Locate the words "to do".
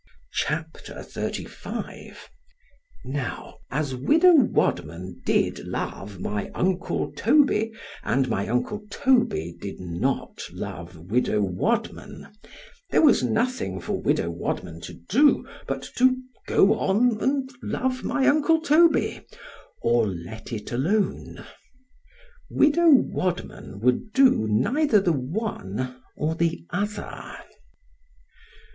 14.81-15.47